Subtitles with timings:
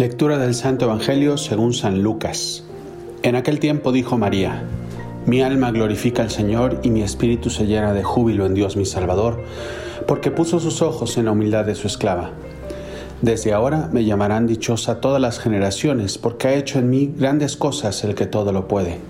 [0.00, 2.64] Lectura del Santo Evangelio según San Lucas.
[3.22, 4.62] En aquel tiempo dijo María,
[5.26, 8.86] Mi alma glorifica al Señor y mi espíritu se llena de júbilo en Dios mi
[8.86, 9.44] Salvador,
[10.06, 12.30] porque puso sus ojos en la humildad de su esclava.
[13.20, 18.02] Desde ahora me llamarán dichosa todas las generaciones, porque ha hecho en mí grandes cosas
[18.02, 19.00] el que todo lo puede.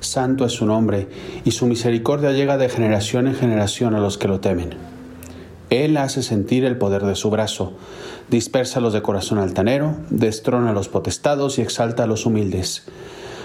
[0.00, 1.08] Santo es su nombre,
[1.46, 4.91] y su misericordia llega de generación en generación a los que lo temen.
[5.72, 7.72] Él hace sentir el poder de su brazo,
[8.28, 12.84] dispersa los de corazón altanero, destrona a los potestados y exalta a los humildes.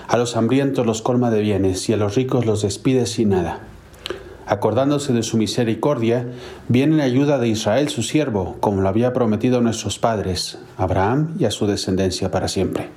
[0.10, 3.62] A los hambrientos los colma de bienes y a los ricos los despide sin nada.
[4.46, 6.28] Acordándose de su misericordia,
[6.68, 11.38] viene en ayuda de Israel su siervo, como lo había prometido a nuestros padres, Abraham
[11.40, 12.90] y a su descendencia para siempre.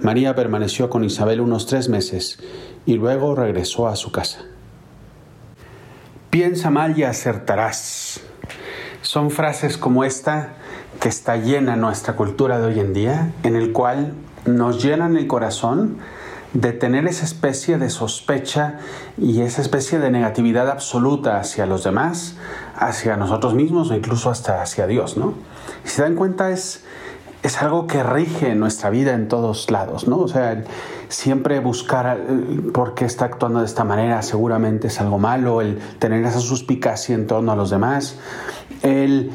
[0.00, 2.38] María permaneció con Isabel unos tres meses
[2.84, 4.51] y luego regresó a su casa.
[6.32, 8.22] Piensa mal y acertarás.
[9.02, 10.54] Son frases como esta
[10.98, 14.14] que está llena nuestra cultura de hoy en día, en el cual
[14.46, 15.98] nos llenan el corazón
[16.54, 18.78] de tener esa especie de sospecha
[19.18, 22.36] y esa especie de negatividad absoluta hacia los demás,
[22.76, 25.34] hacia nosotros mismos o incluso hasta hacia Dios, ¿no?
[25.84, 26.82] Si se dan cuenta es
[27.42, 30.18] es algo que rige nuestra vida en todos lados, ¿no?
[30.18, 30.64] O sea,
[31.08, 35.78] siempre buscar eh, por qué está actuando de esta manera seguramente es algo malo, el
[35.98, 38.16] tener esa suspicacia en torno a los demás,
[38.82, 39.30] el,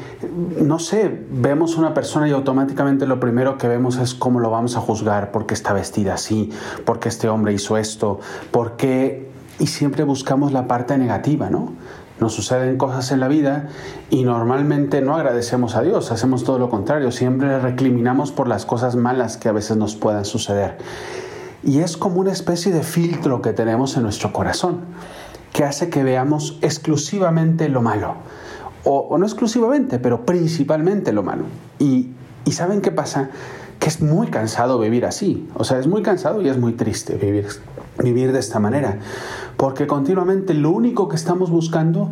[0.60, 4.76] no sé, vemos una persona y automáticamente lo primero que vemos es cómo lo vamos
[4.76, 6.50] a juzgar, por qué está vestida así,
[6.84, 9.28] por qué este hombre hizo esto, por qué...
[9.60, 11.72] Y siempre buscamos la parte negativa, ¿no?
[12.20, 13.68] Nos suceden cosas en la vida
[14.10, 18.96] y normalmente no agradecemos a Dios, hacemos todo lo contrario, siempre recriminamos por las cosas
[18.96, 20.78] malas que a veces nos puedan suceder.
[21.62, 24.80] Y es como una especie de filtro que tenemos en nuestro corazón,
[25.52, 28.14] que hace que veamos exclusivamente lo malo.
[28.84, 31.44] O, no exclusivamente, pero principalmente lo malo.
[31.78, 32.10] Y,
[32.44, 33.30] y ¿saben qué pasa?
[33.88, 35.48] Es muy cansado vivir así.
[35.54, 37.46] O sea, es muy cansado y es muy triste vivir,
[37.98, 38.98] vivir de esta manera
[39.56, 42.10] porque continuamente lo único que estamos buscando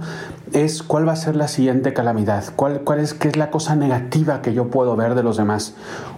[0.53, 3.77] es cuál va a ser la siguiente calamidad, cuál, cuál es, qué es la cosa
[3.77, 5.75] negativa que yo puedo ver de los demás,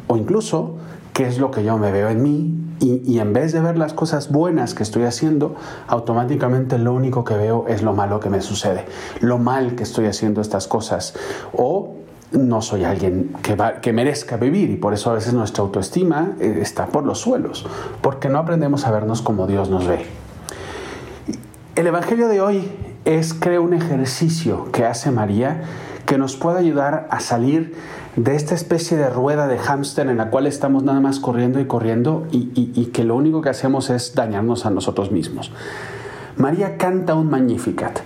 [0.07, 0.77] o incluso
[1.13, 3.77] qué es lo que yo me veo en mí, y, y, en vez de ver
[3.77, 5.57] las cosas buenas que estoy haciendo,
[5.89, 8.87] automáticamente lo único que veo es lo malo que me sucede,
[9.21, 11.15] lo mal que estoy haciendo estas cosas,
[11.53, 11.95] o
[12.33, 16.87] no soy alguien que, merezca vivir y por eso a veces nuestra autoestima eh, está
[16.87, 17.67] por los suelos,
[18.03, 20.05] porque no aprendemos a vernos como Dios nos ve.
[21.75, 22.71] El Evangelio de hoy
[23.05, 25.63] es, creo, un ejercicio que hace María
[26.07, 27.75] que nos puede ayudar a salir
[28.17, 31.67] de esta especie de rueda de hámster en la cual estamos nada más corriendo y
[31.67, 35.53] corriendo y, que lo único que hacemos es dañarnos a nosotros mismos.
[36.37, 38.01] María canta un Magnificat.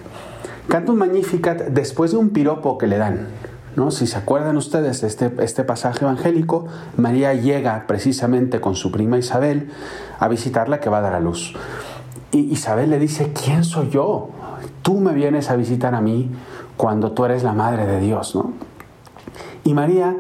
[0.69, 3.29] Canta un Magnificat después de un piropo que le dan.
[3.77, 3.91] ¿No?
[3.91, 6.67] Si se acuerdan ustedes de este, este pasaje evangélico,
[6.97, 9.71] María llega precisamente con su prima Isabel
[10.19, 11.55] a visitarla que va a dar a luz.
[12.33, 14.31] Y Isabel le dice, ¿quién soy yo?
[14.83, 16.31] Tú me vienes a visitar a mí
[16.77, 18.53] cuando tú eres la madre de Dios, ¿no?
[19.65, 20.17] Y María,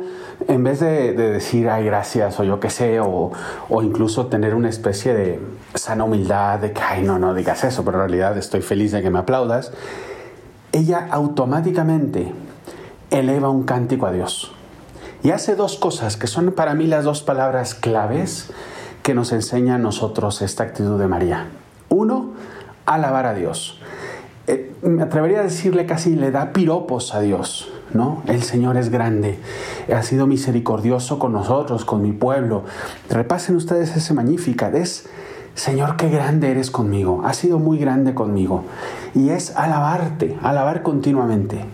[0.46, 3.32] en vez de, decir, ay, gracias, o yo qué sé, o,
[3.68, 5.40] o, incluso tener una especie de
[5.74, 9.02] sana humildad de que, ay, no, no digas eso, pero en realidad estoy feliz de
[9.02, 9.72] que me aplaudas,
[10.70, 12.32] ella automáticamente
[13.12, 14.52] eleva un cántico a Dios.
[15.22, 18.50] Y hace dos cosas que son para mí las dos palabras claves
[19.02, 21.46] que nos enseña a nosotros esta actitud de María.
[21.88, 22.32] Uno,
[22.86, 23.78] alabar a Dios.
[24.48, 28.22] Eh, me atrevería a decirle casi le da piropos a Dios, ¿no?
[28.26, 29.38] El Señor es grande,
[29.94, 32.64] ha sido misericordioso con nosotros, con mi pueblo.
[33.08, 35.08] Repasen ustedes ese Magnificat, es
[35.54, 38.64] Señor, qué grande eres conmigo, has sido muy grande conmigo.
[39.14, 41.64] Y es alabarte, alabar continuamente.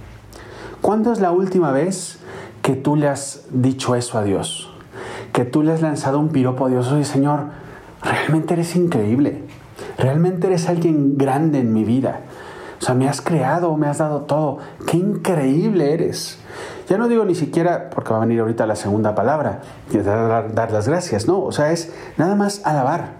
[0.88, 2.16] ¿Cuándo es la última vez
[2.62, 4.70] que tú le has dicho eso a Dios?
[5.34, 7.40] Que tú le has lanzado un piropo a Dios, oye Señor,
[8.02, 9.44] realmente eres increíble.
[9.98, 12.20] Realmente eres alguien grande en mi vida.
[12.80, 14.60] O sea, me has creado, me has dado todo.
[14.86, 16.38] Qué increíble eres.
[16.88, 19.60] Ya no digo ni siquiera, porque va a venir ahorita la segunda palabra,
[19.92, 21.42] y dar, dar las gracias, no.
[21.42, 23.10] O sea, es nada más alabar.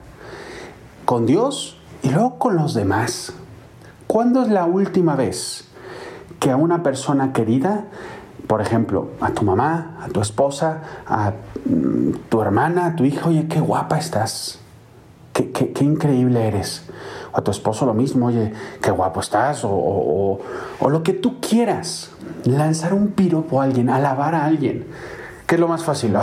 [1.04, 3.34] Con Dios y luego con los demás.
[4.06, 5.67] ¿Cuándo es la última vez
[6.38, 7.84] que a una persona querida,
[8.46, 11.32] por ejemplo, a tu mamá, a tu esposa, a
[11.64, 14.60] mm, tu hermana, a tu hija, oye, qué guapa estás?
[15.46, 16.82] qué, increíble eres.
[17.32, 18.52] O a tu esposo lo mismo, oye,
[18.82, 20.40] qué guapo estás, o,
[20.88, 22.10] lo que tú quieras.
[22.44, 24.86] Lanzar un piropo a alguien, alabar a alguien.
[25.48, 26.14] ¿Qué es lo más fácil?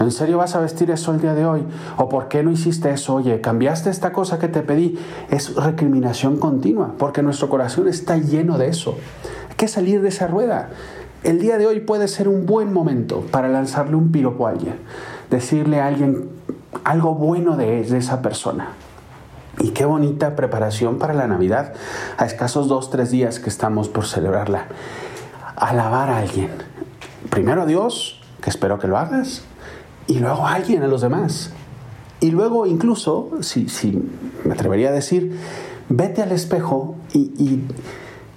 [0.00, 1.62] ¿En serio vas a vestir eso el día de hoy?
[1.98, 3.14] ¿O por qué no hiciste eso?
[3.14, 4.98] Oye, cambiaste esta cosa que te pedí.
[5.30, 8.98] Es recriminación continua, porque nuestro corazón está lleno de eso.
[9.50, 10.70] Hay que salir de esa rueda.
[11.22, 14.80] el día de hoy puede ser un buen momento para lanzarle un piropo a alguien,
[15.30, 16.28] decirle a alguien
[16.82, 18.70] algo bueno de, de esa persona.
[19.60, 21.74] Y qué bonita preparación para la Navidad,
[22.18, 24.66] a escasos dos, tres días que estamos por celebrarla.
[25.54, 26.50] Alabar a alguien.
[27.30, 29.42] Primero a Dios, que espero que lo hagas,
[30.06, 31.52] y luego a alguien, a los demás.
[32.20, 34.02] Y luego incluso, si, si
[34.44, 35.38] me atrevería a decir,
[35.88, 37.62] vete al espejo y,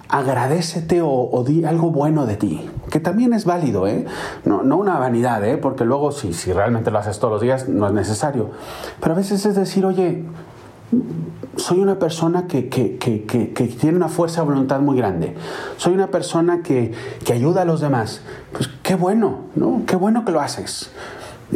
[0.08, 4.04] agradecete o, di algo bueno de ti, que también es válido, ¿eh?
[4.44, 5.56] no, no una vanidad, ¿eh?
[5.56, 8.50] porque luego si, si realmente lo haces todos los días no es necesario,
[9.00, 10.24] pero a veces es decir, oye,
[11.56, 15.34] soy una persona que, que, que, que, tiene una fuerza de voluntad muy grande.
[15.76, 16.92] Soy una persona que,
[17.32, 18.20] ayuda a los demás.
[18.52, 19.82] Pues qué bueno, ¿no?
[19.86, 20.90] Qué bueno que lo haces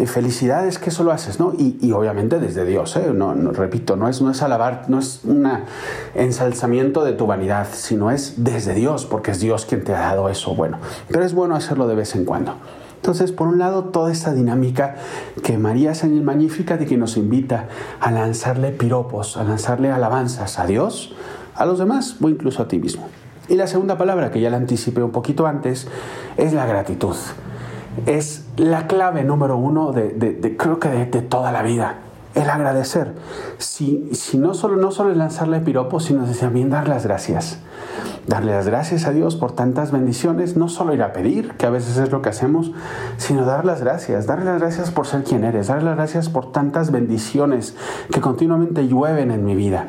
[0.07, 1.53] felicidades que eso lo haces, ¿no?
[1.57, 3.11] Y, obviamente desde Dios, ¿eh?
[3.13, 5.49] No, repito, no es, no es alabar, no es un
[6.15, 10.29] ensalzamiento de tu vanidad, sino es desde Dios, porque es Dios quien te ha dado
[10.29, 10.79] eso, bueno.
[11.09, 12.55] Pero es bueno hacerlo de vez en cuando.
[12.99, 14.97] Entonces, por un lado, toda esta dinámica
[15.43, 17.69] que María es el Magnífica de que nos invita
[18.01, 21.15] a lanzarle piropos, a lanzarle alabanzas a Dios,
[21.55, 23.09] a los demás o incluso a ti mismo.
[23.49, 25.89] Y la segunda palabra, que ya la anticipé un poquito antes,
[26.37, 27.17] es la gratitud
[28.07, 31.99] es la clave número uno de, creo que de, toda la vida.
[32.35, 33.15] El agradecer.
[33.57, 37.59] Si, si no, solo, no solo es lanzarle piropos, sino también dar las gracias.
[38.29, 41.71] Darle las gracias a Dios por tantas bendiciones, no solo ir a pedir, que a
[41.71, 42.73] veces es lo que hacemos,
[43.17, 44.27] sino dar las gracias.
[44.27, 45.69] Darle las gracias por ser quien eres.
[45.69, 47.75] Darle las gracias por tantas bendiciones
[48.13, 49.89] que continuamente llueven en mi vida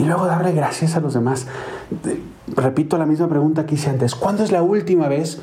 [0.00, 1.46] y luego darle gracias a los demás.
[2.48, 4.14] Repito la misma pregunta que hice antes.
[4.14, 5.38] ¿Cuándo es la última vez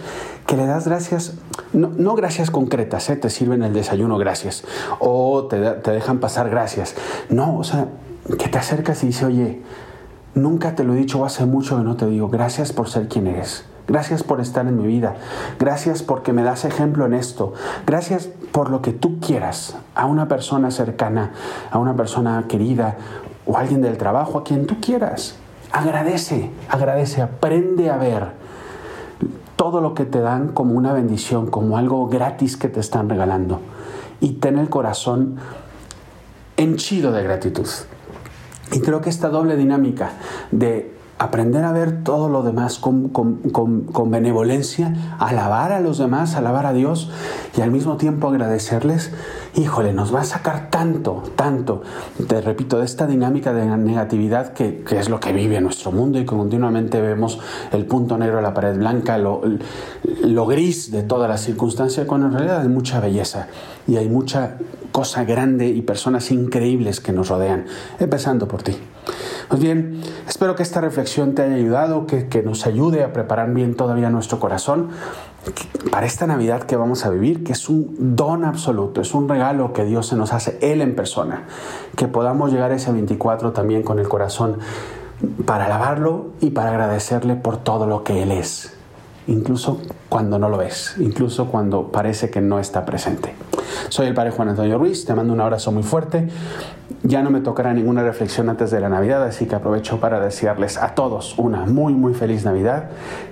[0.45, 1.35] que le das gracias?
[1.71, 3.15] No, gracias concretas, ¿eh?
[3.15, 4.63] te sirven el desayuno gracias
[5.00, 6.95] o te, te dejan pasar gracias.
[7.30, 7.88] No, o sea,
[8.38, 9.62] que te acercas y dices, oye,
[10.37, 13.27] nunca te lo he dicho, hace mucho que no te digo, gracias por ser quien
[13.27, 13.65] eres.
[13.87, 15.15] Gracias por estar en mi vida.
[15.59, 17.53] Gracias porque me das ejemplo en esto.
[17.85, 21.31] Gracias por lo que tú quieras a una persona cercana,
[21.71, 22.97] a una persona querida
[23.45, 25.35] o alguien del trabajo, a quien tú quieras.
[25.71, 28.27] Agradece, agradece, aprende a ver
[29.55, 33.61] todo lo que te dan como una bendición, como algo gratis que te están regalando.
[34.19, 35.37] Y ten el corazón
[36.57, 37.67] henchido de gratitud.
[38.71, 40.13] Y creo que esta doble dinámica
[40.51, 43.11] de aprender a ver todo lo demás con,
[44.11, 47.09] benevolencia, alabar a los demás, alabar a Dios
[47.57, 49.11] y al mismo tiempo agradecerles,
[49.55, 51.81] híjole, nos va a sacar tanto, tanto,
[52.27, 56.21] te repito, de esta dinámica de negatividad que, es lo que vive nuestro mundo y
[56.21, 57.39] que continuamente vemos
[57.71, 59.41] el punto negro de la pared blanca, lo,
[60.23, 63.47] lo gris de toda la circunstancia, cuando en realidad hay mucha belleza
[63.87, 64.57] y hay mucha
[64.91, 67.65] cosa grande y personas increíbles que nos rodean,
[67.99, 68.77] empezando por ti.
[69.47, 73.75] Pues bien, espero que esta reflexión te haya ayudado, que, nos ayude a preparar bien
[73.75, 74.89] todavía nuestro corazón
[75.89, 79.71] para esta Navidad que vamos a vivir, que es un don absoluto, es un regalo
[79.71, 81.44] que Dios se nos hace, Él en persona,
[81.95, 84.57] que podamos llegar a ese 24 también con el corazón
[85.45, 88.73] para alabarlo y para agradecerle por todo lo que Él es,
[89.27, 89.79] incluso
[90.09, 93.33] cuando no lo ves, incluso cuando parece que no está presente.
[93.90, 96.28] Soy el Padre Juan Antonio Ruiz, te mando un abrazo muy fuerte.
[97.04, 100.78] Ya no me tocará ninguna reflexión antes de la Navidad, así que aprovecho para desearles
[100.78, 102.90] a todos una muy muy feliz Navidad,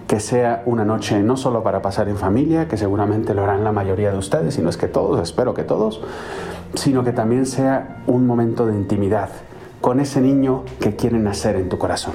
[0.07, 3.71] que sea una noche no solo para pasar en familia, que seguramente lo harán la
[3.71, 6.01] mayoría de ustedes, sino es que todos, espero que todos,
[6.73, 9.29] sino que también sea un momento de intimidad
[9.81, 12.13] con ese niño que quiere nacer en tu corazón.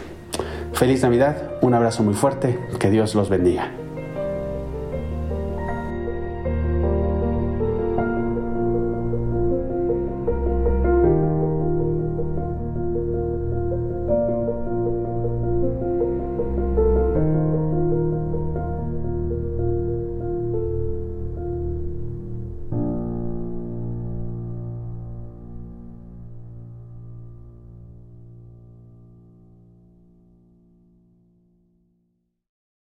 [0.72, 3.70] Feliz Navidad, un abrazo muy fuerte, que Dios los bendiga.